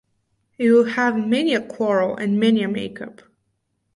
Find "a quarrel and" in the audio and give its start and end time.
1.53-2.39